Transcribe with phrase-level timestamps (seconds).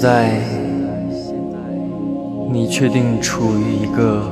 [0.00, 0.40] 现在，
[2.50, 4.22] 你确定处于一个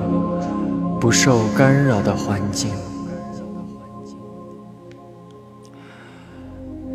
[0.98, 2.71] 不受干扰的环境，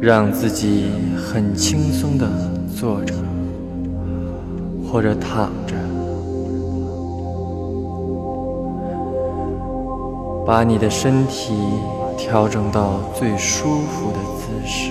[0.02, 2.28] 让自己很轻松的
[2.76, 3.14] 坐着
[4.92, 5.76] 或者躺着，
[10.48, 11.54] 把你的身体
[12.18, 14.90] 调整到最舒服的姿势。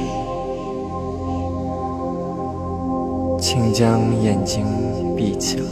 [3.54, 4.64] 请将眼睛
[5.14, 5.66] 闭起来。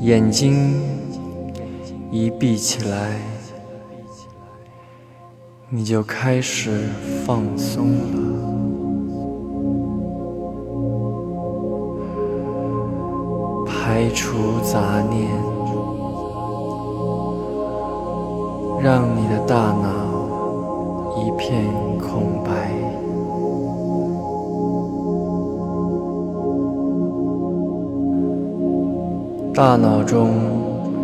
[0.00, 0.80] 眼睛
[2.10, 3.20] 一闭起来，
[5.68, 6.88] 你就开始
[7.26, 8.16] 放松了，
[13.66, 15.28] 排除杂念，
[18.82, 20.09] 让你的大脑
[21.40, 21.64] 片
[21.98, 22.50] 空白。
[29.54, 30.28] 大脑中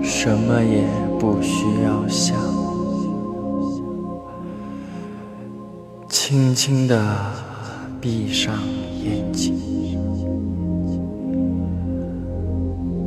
[0.02, 0.84] 什么也
[1.18, 2.36] 不需要想，
[6.08, 7.02] 轻轻地
[7.98, 8.54] 闭上
[9.02, 9.54] 眼睛。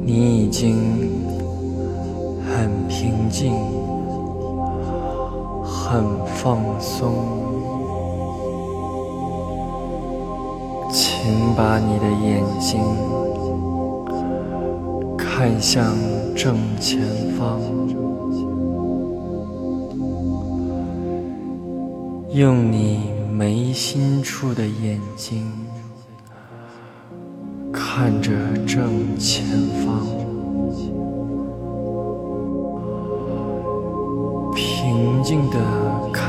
[0.03, 0.75] 你已经
[2.43, 3.53] 很平静，
[5.89, 6.03] 很
[6.35, 7.15] 放松。
[10.91, 12.79] 请把你的眼睛。
[15.17, 15.95] 看向
[16.35, 17.01] 正前
[17.37, 17.59] 方，
[22.33, 25.49] 用你眉心处的眼睛
[27.71, 28.31] 看着
[28.67, 29.45] 正前
[29.85, 30.05] 方，
[34.53, 35.57] 平静的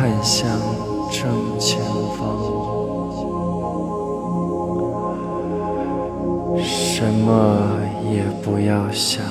[0.00, 0.49] 看向
[1.11, 1.28] 正
[1.59, 1.78] 前
[2.16, 2.25] 方，
[6.62, 7.77] 什么？
[8.10, 9.22] 也不要想，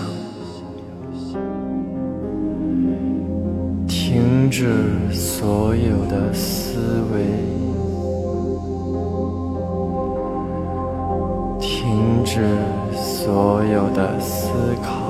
[3.88, 7.26] 停止所有的思维，
[11.60, 12.46] 停止
[12.96, 14.52] 所有的思
[14.84, 15.09] 考，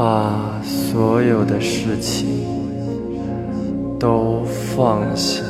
[0.00, 2.26] 把所有的事情
[3.98, 4.42] 都
[4.74, 5.42] 放下。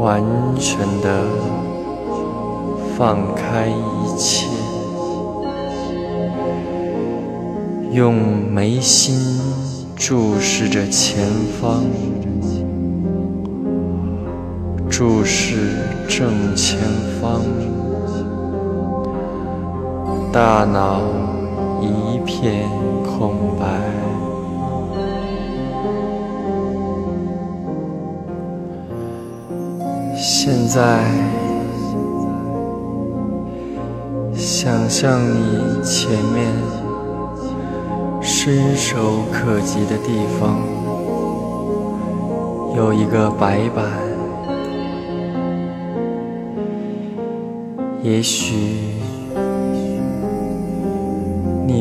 [0.00, 0.20] 完
[0.58, 1.22] 全的
[2.98, 4.48] 放开一切，
[7.92, 8.16] 用
[8.52, 9.14] 眉心
[9.94, 11.28] 注视着前
[11.60, 11.84] 方，
[14.90, 15.76] 注视
[16.08, 16.80] 正前
[17.20, 17.40] 方，
[20.36, 21.00] 大脑
[21.80, 22.68] 一片
[23.04, 23.64] 空白。
[30.14, 31.06] 现在，
[34.34, 36.52] 想象你前面
[38.20, 40.60] 伸手可及的地方
[42.76, 43.86] 有一个白板，
[48.02, 48.95] 也许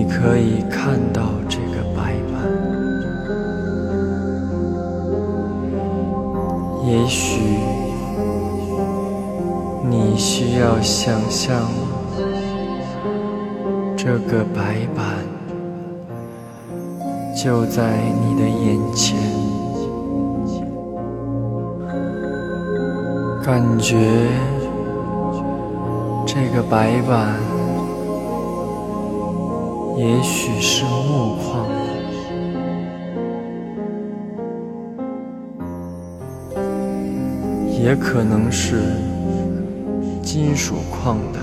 [0.10, 2.36] 可以看到这个白板，
[6.86, 7.42] 也许。
[9.88, 11.62] 你需要想象
[13.96, 15.06] 这个白板
[17.36, 19.16] 就在你的眼前，
[23.44, 24.28] 感觉
[26.26, 27.36] 这个白板
[29.98, 31.76] 也许是木框的，
[37.80, 38.82] 也可能是。
[40.22, 41.40] 金属矿的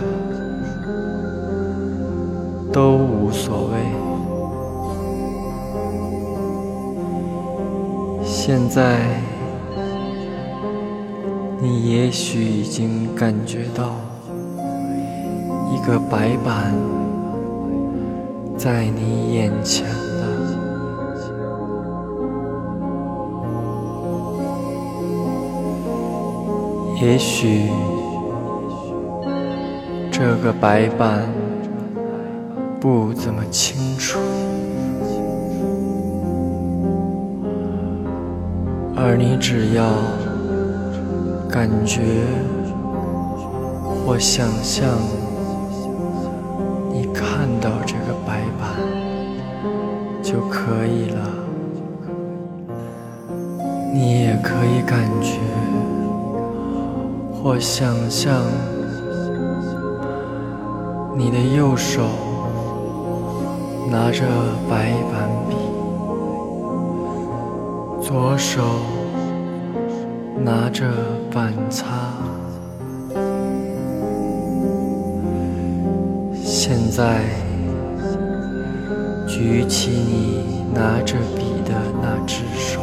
[2.70, 3.74] 都无所谓。
[8.22, 8.98] 现在，
[11.60, 13.94] 你也许已经感觉到
[15.72, 16.74] 一个白板
[18.62, 20.22] 在你眼前了。
[27.00, 27.68] 也许。
[30.12, 31.28] 这个白板
[32.80, 34.20] 不怎么清楚，
[38.94, 39.84] 而你只要
[41.50, 42.02] 感觉
[44.06, 44.86] 或想象，
[54.86, 55.38] 感觉
[57.32, 58.42] 或想象，
[61.16, 62.02] 你的右手
[63.90, 64.22] 拿着
[64.68, 65.56] 白板笔，
[68.00, 68.62] 左手
[70.44, 70.84] 拿着
[71.32, 72.12] 板擦。
[76.44, 77.22] 现在，
[79.26, 82.81] 举起你拿着笔的那只手，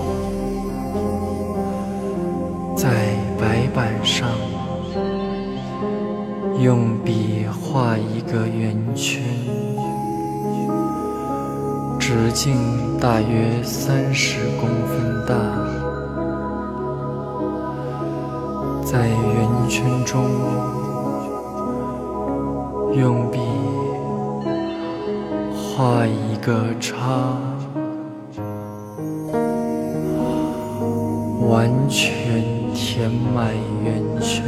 [6.61, 9.23] 用笔画一个圆圈，
[11.97, 12.53] 直径
[12.99, 15.33] 大约三十公分大，
[18.83, 20.25] 在圆圈中
[22.93, 23.39] 用笔。
[25.77, 27.37] 画一个叉，
[31.47, 33.53] 完全填满
[33.85, 34.43] 圆圈，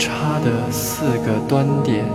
[0.00, 2.06] 叉的四个端点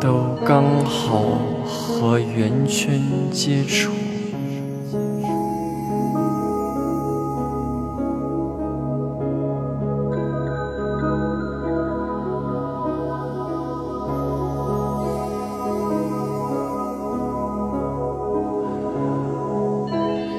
[0.00, 3.00] 都刚好和圆圈
[3.30, 3.92] 接触。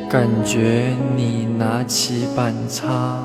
[0.09, 3.19] 感觉你拿起板擦，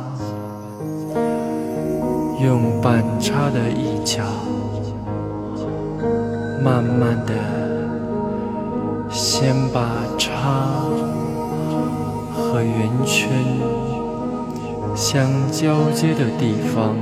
[2.42, 4.22] 用板擦的一角，
[6.64, 7.34] 慢慢的
[9.10, 10.30] 先把叉
[12.32, 13.28] 和圆圈
[14.96, 16.96] 相交接的地方，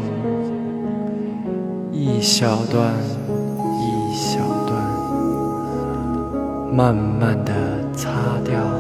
[1.93, 2.93] 一小段
[3.79, 4.83] 一小段，
[6.75, 7.53] 慢慢的
[7.95, 8.11] 擦
[8.45, 8.78] 掉。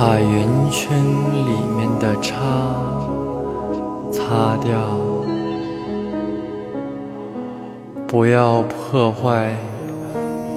[0.00, 2.36] 把圆圈里面的叉
[4.12, 4.78] 擦掉，
[8.06, 9.56] 不要破坏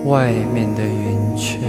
[0.06, 1.60] 外面的圆圈。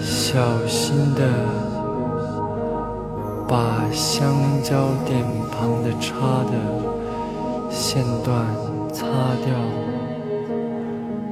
[0.00, 1.28] 小心的
[3.48, 4.32] 把香
[4.62, 5.20] 蕉点
[5.50, 8.46] 旁的叉的线段
[8.92, 9.04] 擦
[9.44, 9.52] 掉，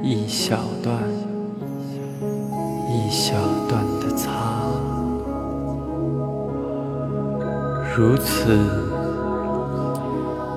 [0.02, 1.09] 一小段。
[8.00, 8.56] 如此，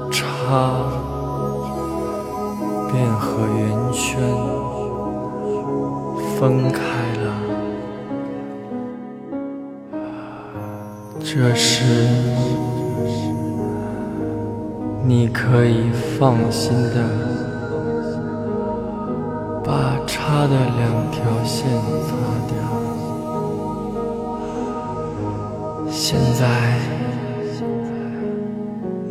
[0.09, 0.23] 叉
[2.89, 4.23] 便和圆圈
[6.39, 6.79] 分开
[7.21, 7.25] 了。
[11.19, 11.83] 这时，
[15.05, 17.03] 你可以放心的。
[19.65, 21.67] 把叉的两条线
[22.07, 22.15] 擦
[22.47, 22.55] 掉。
[25.89, 26.79] 现在，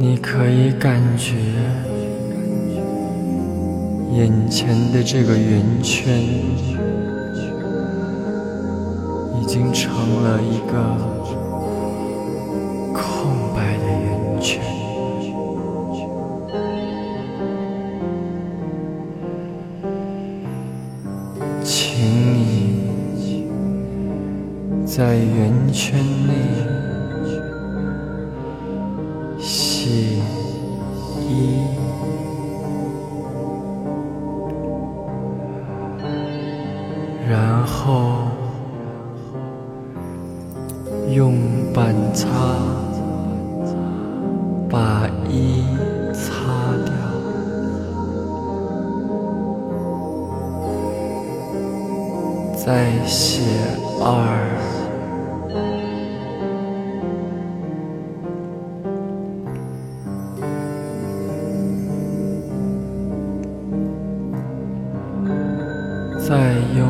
[0.02, 1.37] 你可以感觉
[4.11, 6.21] 眼前的这个圆圈
[9.40, 9.94] 已经成
[10.25, 11.12] 了一个。
[41.12, 41.35] 用
[41.75, 42.26] 板擦
[44.71, 45.62] 把一
[46.14, 46.92] 擦掉，
[52.57, 53.42] 再写
[54.00, 54.09] 二。
[66.19, 66.87] 再用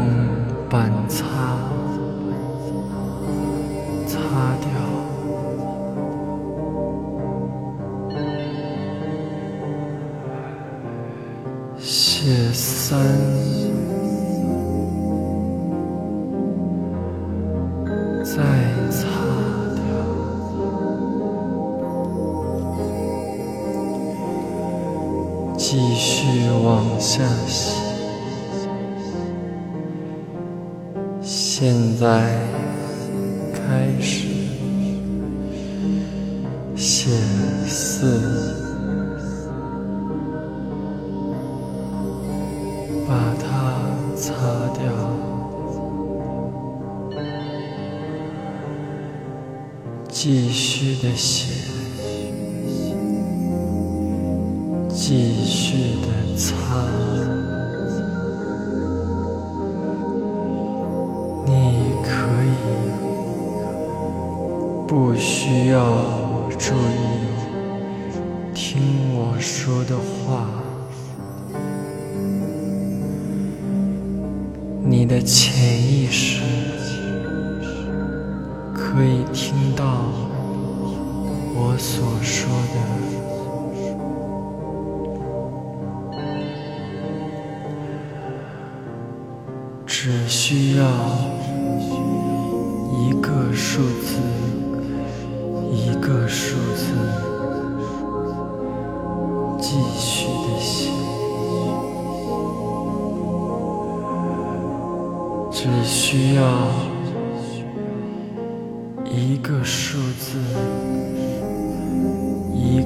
[44.23, 44.35] 擦
[44.73, 44.85] 掉，
[50.09, 51.49] 继续的写，
[54.89, 56.53] 继续的擦。
[61.45, 61.51] 你
[62.05, 62.11] 可
[62.45, 62.55] 以
[64.87, 65.83] 不需要
[66.57, 67.12] 注意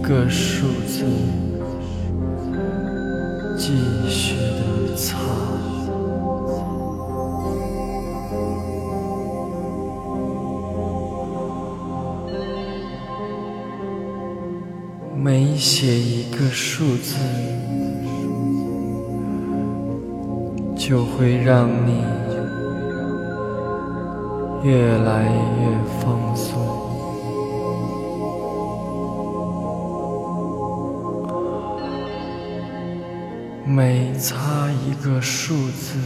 [0.06, 1.04] 个数字，
[3.58, 3.72] 继
[4.08, 5.18] 续的擦。
[15.16, 17.16] 每写一个数字，
[20.76, 22.04] 就会让你
[24.62, 25.66] 越来越
[25.98, 26.25] 疯
[33.76, 35.99] 每擦一个数字，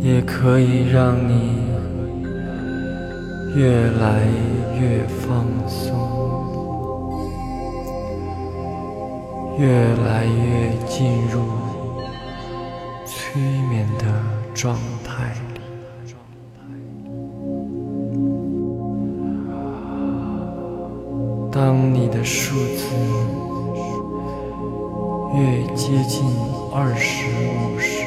[0.00, 1.66] 也可以让你。
[3.56, 4.22] 越来
[4.78, 5.98] 越放松，
[9.58, 9.66] 越
[10.04, 11.40] 来越进入
[13.04, 14.04] 催眠的
[14.54, 15.34] 状态。
[21.50, 22.84] 当你的数字
[25.86, 26.24] 接近
[26.72, 28.02] 二十五时，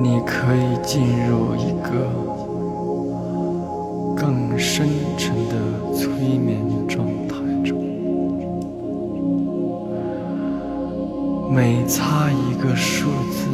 [0.00, 1.88] 你可以进入一个。
[4.16, 7.34] 更深沉的催眠状态
[7.64, 7.76] 中，
[11.52, 13.48] 每擦一个数字，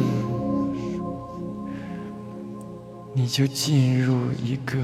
[3.13, 4.13] 你就进入
[4.45, 4.77] 一个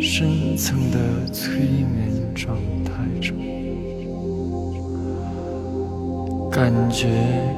[0.00, 2.75] 深层的催眠状态
[6.56, 7.06] 感觉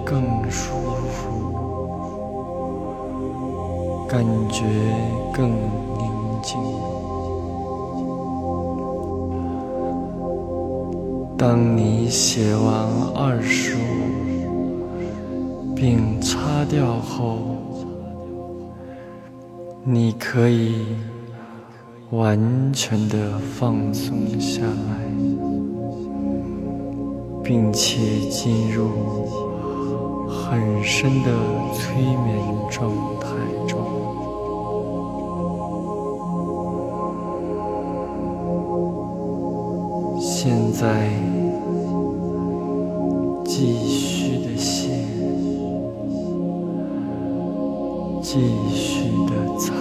[0.04, 0.74] 更舒
[1.06, 1.30] 服，
[4.08, 4.64] 感觉
[5.32, 6.58] 更宁静。
[11.38, 13.78] 当你写完二十五，
[15.76, 17.38] 并擦掉后，
[19.84, 20.96] 你可以
[22.10, 22.36] 完
[22.72, 25.08] 全的放松下来，
[27.48, 28.90] 并且进入
[30.28, 31.30] 很深的
[31.72, 32.38] 催眠
[32.70, 33.28] 状态
[33.66, 33.80] 中。
[40.20, 41.08] 现在，
[43.46, 44.90] 继续的写，
[48.20, 48.38] 继
[48.68, 49.72] 续的擦，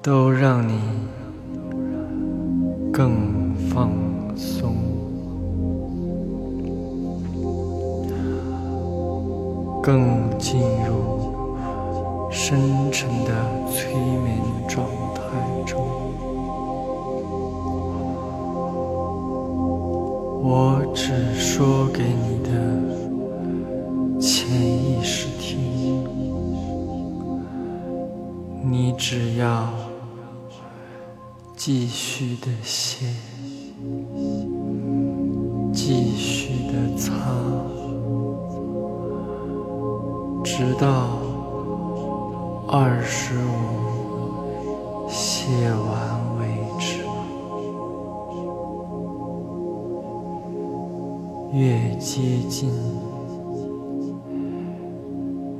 [0.00, 0.72] 都让你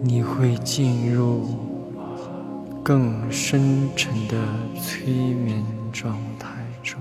[0.02, 1.46] 你会进入
[2.82, 4.36] 更深沉的
[4.80, 6.48] 催眠状态
[6.82, 7.00] 中。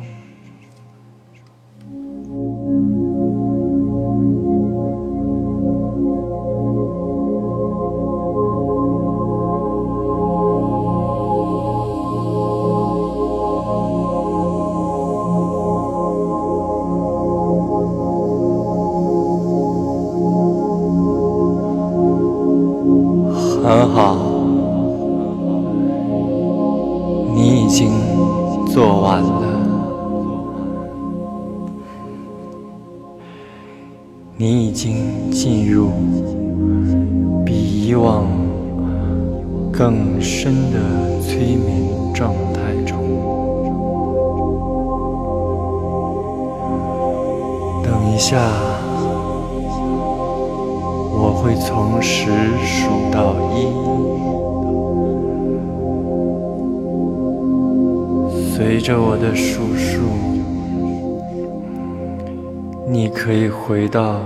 [62.87, 64.21] 你可以回到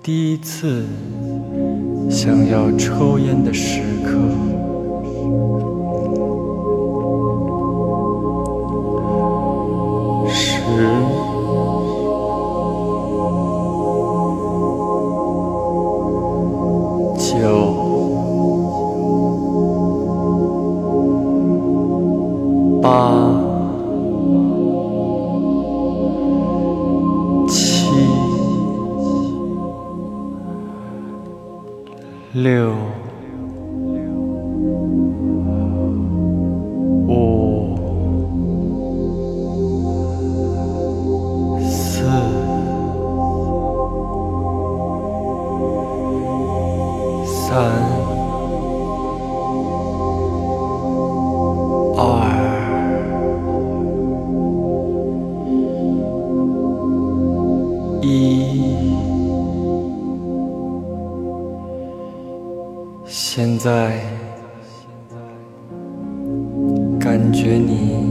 [0.00, 0.86] 第一次
[2.08, 4.49] 想要抽烟的时刻。
[67.10, 68.09] 感觉你。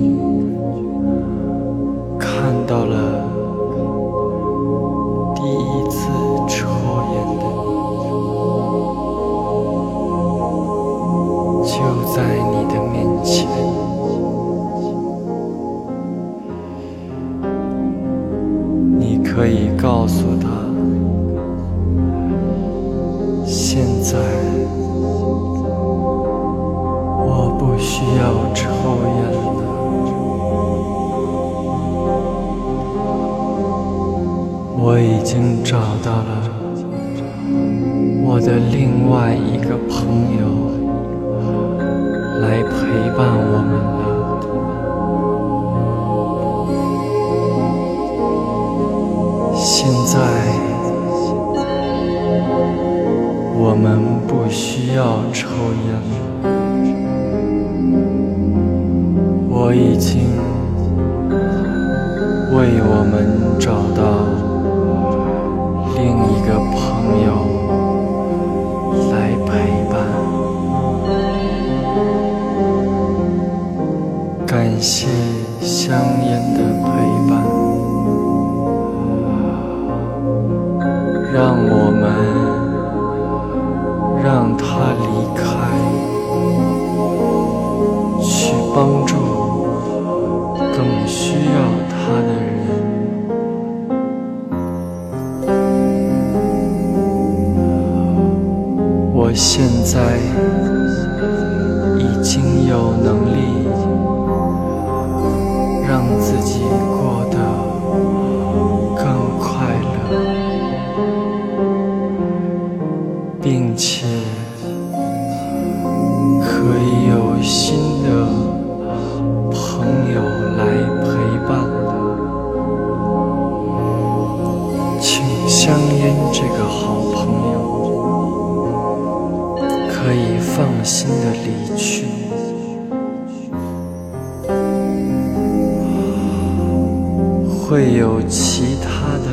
[137.69, 139.29] 会有其他的，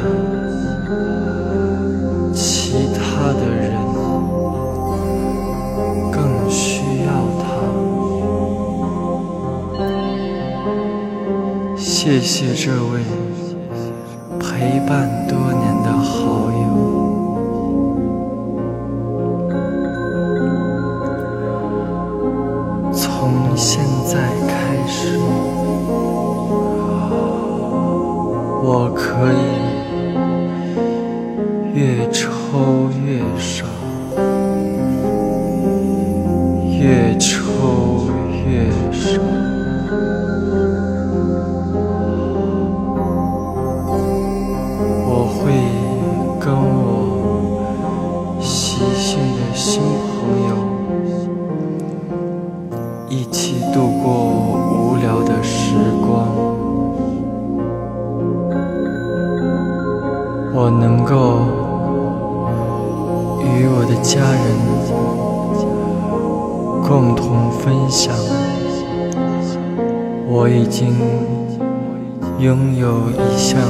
[2.35, 3.73] 其他的人
[6.13, 7.09] 更需要
[7.41, 7.47] 他。
[11.79, 13.01] 谢谢这位
[14.39, 15.26] 陪伴。
[66.97, 68.15] 共同分享，
[70.27, 70.97] 我已经
[72.39, 73.61] 拥有一项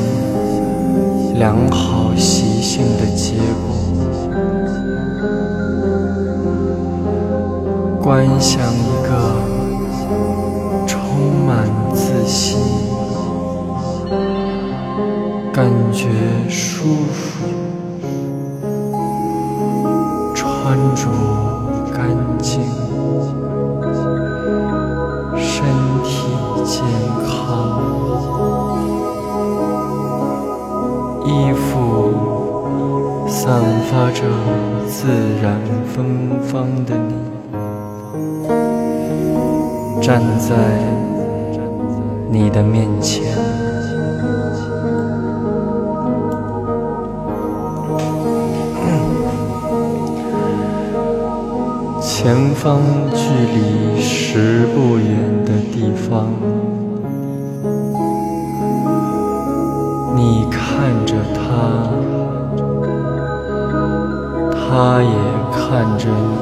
[1.36, 3.74] 良好习性的结果。
[8.00, 9.10] 观想一个
[10.86, 12.60] 充满自信、
[15.52, 16.06] 感觉
[16.48, 17.25] 舒服、
[34.16, 34.22] 着
[34.86, 35.08] 自
[35.42, 35.60] 然
[35.92, 37.12] 芬芳的你。
[40.00, 40.54] 站在
[42.30, 43.24] 你的面前，
[52.00, 52.80] 前方
[53.12, 53.18] 距
[53.52, 56.28] 离十步远的地方，
[60.14, 61.90] 你看着他，
[64.76, 65.08] 他也
[65.52, 66.36] 看着你。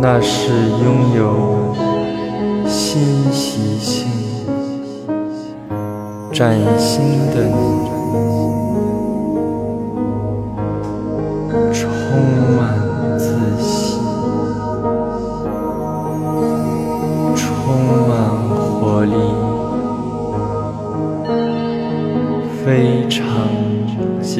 [0.00, 1.74] 那是拥有
[2.66, 4.08] 新习性、
[6.32, 8.01] 崭新的你，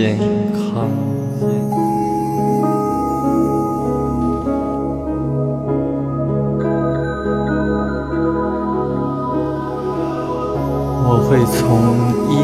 [0.03, 0.19] 健
[0.53, 0.91] 康。
[11.05, 11.57] 我会从
[12.33, 12.35] 一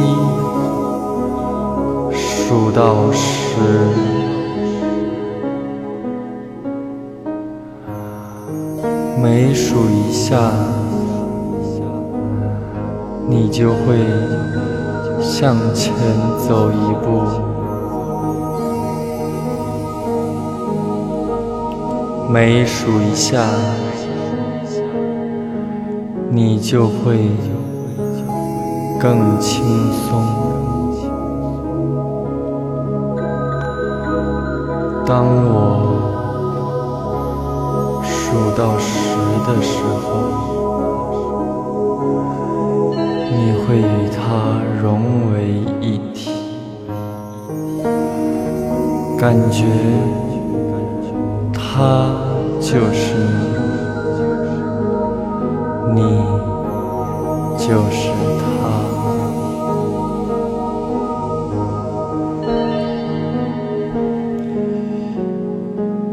[2.14, 3.58] 数到十，
[9.20, 10.52] 每数一下，
[13.28, 13.98] 你就会
[15.20, 15.92] 向前
[16.48, 17.47] 走一步；
[22.30, 23.42] 每数一下，
[26.30, 27.30] 你就会。
[29.00, 30.20] 更轻松。
[35.06, 36.02] 当我
[38.02, 38.90] 数到十
[39.46, 40.08] 的时候，
[43.30, 44.18] 你会与它
[44.82, 46.32] 融为一体，
[49.16, 49.62] 感觉
[51.78, 52.10] 他
[52.60, 53.14] 就是
[55.94, 56.02] 你，你
[57.56, 58.10] 就是
[58.40, 58.42] 他。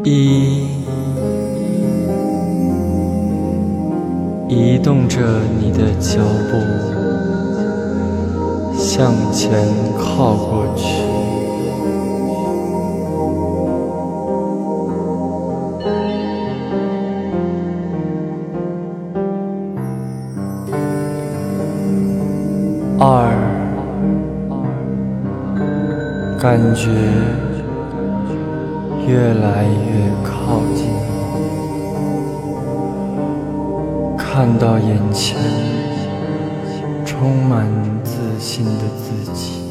[0.04, 0.68] 一，
[4.48, 5.20] 移动着
[5.60, 6.60] 你的脚步
[8.78, 9.50] 向前
[9.98, 10.95] 靠过去。
[26.46, 26.92] 感觉。
[29.08, 30.86] 越来越靠近，
[34.16, 35.40] 看到眼前
[37.04, 37.66] 充满
[38.04, 39.64] 自信的自己。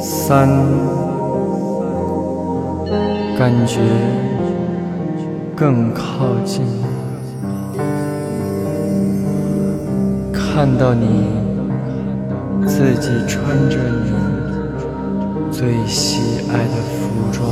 [0.00, 0.48] 三，
[3.38, 3.78] 感觉
[5.60, 6.64] 更靠近。
[10.32, 11.26] 看到你
[12.66, 14.10] 自己穿着你
[15.52, 17.46] 最喜爱的服装，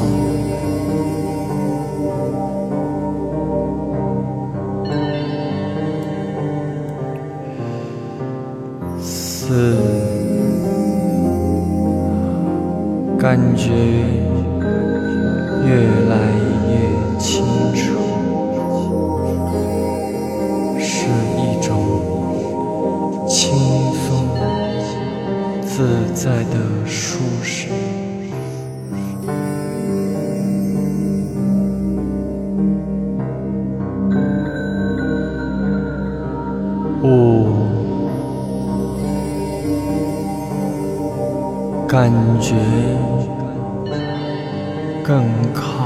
[8.99, 9.77] 四，
[13.19, 13.75] 感觉
[26.29, 27.69] 在的舒适。
[41.89, 42.55] 感觉
[45.03, 45.78] 更好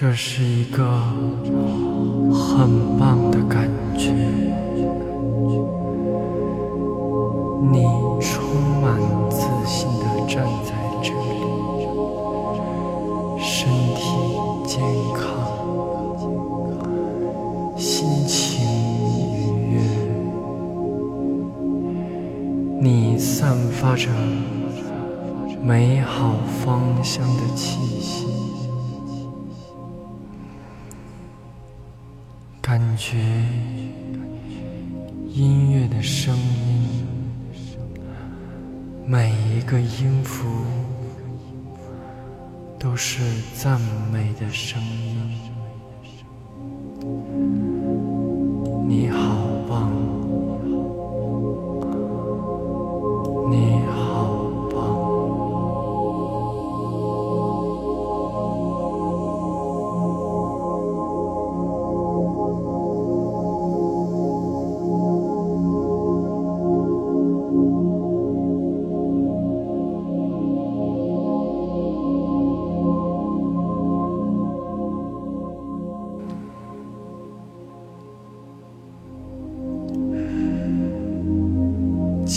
[0.00, 0.88] 这是一个
[2.32, 4.12] 很棒的感觉。
[7.72, 7.82] 你
[8.20, 8.96] 充满
[9.28, 10.70] 自信的站在
[11.02, 11.42] 这里
[13.40, 14.06] 身体
[14.64, 14.80] 健
[15.16, 15.20] 康
[17.76, 18.64] 心情
[19.32, 19.36] 愉
[19.72, 19.80] 悦。
[22.80, 24.08] 你散发着
[25.60, 28.47] 美好芳香的气息。
[32.98, 33.16] 感觉
[35.30, 37.06] 音乐的声音
[39.06, 40.64] 每一个音符
[42.76, 43.22] 都是
[43.54, 43.80] 赞
[44.10, 45.47] 美的声音。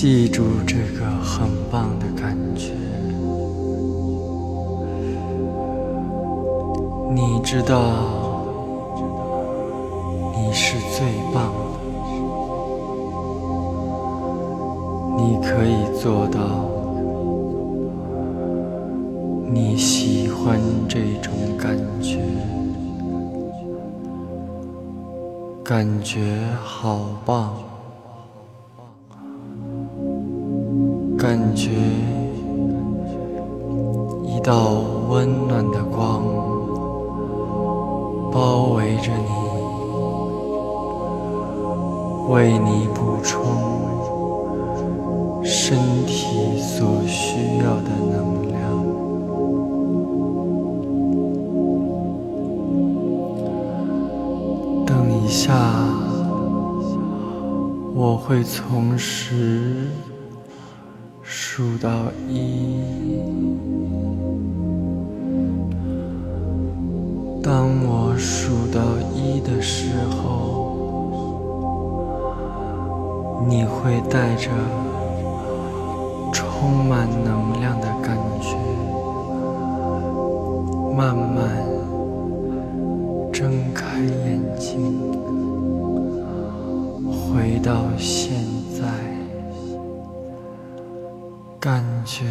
[0.01, 2.71] 记住这个很棒的感觉。
[7.13, 8.43] 你知道，
[10.35, 11.77] 你是最棒的，
[15.17, 16.65] 你可以做到，
[19.53, 20.59] 你喜欢
[20.89, 22.17] 这种感觉，
[25.63, 27.53] 感觉好棒。
[31.21, 31.69] 感觉
[34.23, 36.23] 一道温暖的光
[38.31, 39.29] 包围着你，
[42.27, 43.39] 为你补充
[45.43, 48.57] 身体所需要的能量。
[54.87, 55.53] 等一下，
[57.93, 59.85] 我会从十。
[61.61, 61.89] 数到
[62.27, 62.79] 一，
[67.43, 68.81] 当我数到
[69.13, 70.71] 一的时候，
[73.47, 74.49] 你会带着
[76.33, 78.57] 充满能量的感觉，
[80.97, 81.63] 慢慢
[83.31, 84.81] 睁开眼睛，
[87.05, 88.50] 回到现
[91.61, 92.25] 感觉。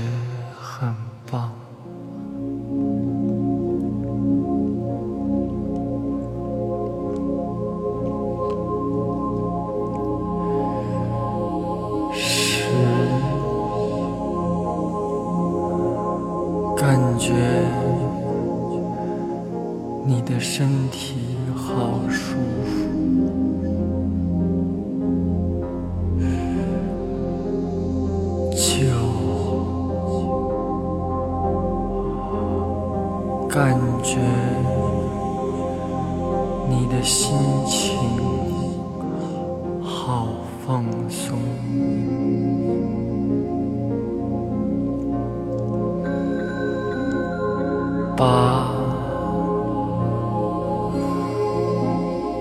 [48.20, 48.68] 八，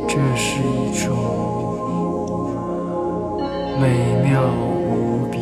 [0.09, 1.15] 这是一种
[3.79, 3.87] 美
[4.29, 4.41] 妙。
[4.91, 5.37] 无比，